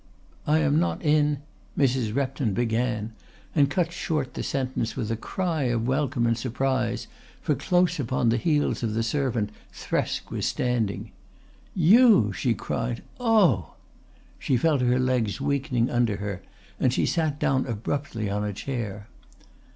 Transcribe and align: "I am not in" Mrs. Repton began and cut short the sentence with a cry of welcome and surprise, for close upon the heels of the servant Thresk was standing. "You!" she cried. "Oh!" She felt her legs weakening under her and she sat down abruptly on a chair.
"I 0.47 0.57
am 0.61 0.79
not 0.79 0.99
in" 1.03 1.43
Mrs. 1.77 2.15
Repton 2.15 2.55
began 2.55 3.13
and 3.53 3.69
cut 3.69 3.91
short 3.91 4.33
the 4.33 4.41
sentence 4.41 4.95
with 4.95 5.11
a 5.11 5.15
cry 5.15 5.65
of 5.65 5.85
welcome 5.87 6.25
and 6.25 6.35
surprise, 6.35 7.05
for 7.39 7.53
close 7.53 7.99
upon 7.99 8.29
the 8.29 8.37
heels 8.37 8.81
of 8.81 8.95
the 8.95 9.03
servant 9.03 9.51
Thresk 9.71 10.31
was 10.31 10.47
standing. 10.47 11.11
"You!" 11.75 12.33
she 12.33 12.55
cried. 12.55 13.03
"Oh!" 13.19 13.75
She 14.39 14.57
felt 14.57 14.81
her 14.81 14.97
legs 14.97 15.39
weakening 15.39 15.91
under 15.91 16.15
her 16.15 16.41
and 16.79 16.91
she 16.91 17.05
sat 17.05 17.39
down 17.39 17.67
abruptly 17.67 18.27
on 18.27 18.43
a 18.43 18.53
chair. 18.53 19.07